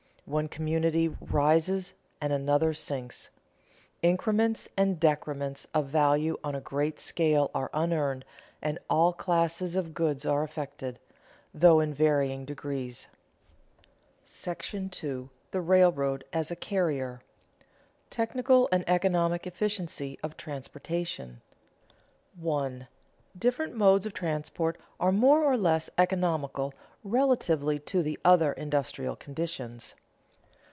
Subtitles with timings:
[0.25, 3.31] One community rises and another sinks.
[4.01, 8.23] Increments and decrements of value on a great scale are unearned,
[8.61, 10.99] and all classes of goods are affected,
[11.53, 13.07] though in varying degrees.§
[15.03, 15.29] II.
[15.51, 18.85] THE RAILROAD AS A CARRIER [Sidenote: Technical vs.
[18.87, 21.41] economic efficiency of transportation]
[22.39, 22.87] 1.
[23.37, 26.73] _Different modes of transport are more or less economical
[27.03, 29.93] relatively to the other industrial conditions.